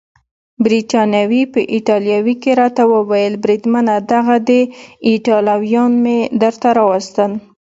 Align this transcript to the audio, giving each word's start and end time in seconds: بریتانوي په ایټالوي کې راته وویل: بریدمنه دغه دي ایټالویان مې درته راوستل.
بریتانوي 0.63 1.43
په 1.53 1.59
ایټالوي 1.73 2.35
کې 2.43 2.51
راته 2.61 2.83
وویل: 2.93 3.33
بریدمنه 3.43 3.95
دغه 4.13 4.35
دي 4.49 4.61
ایټالویان 5.11 5.91
مې 6.03 6.17
درته 6.41 6.67
راوستل. 6.79 7.31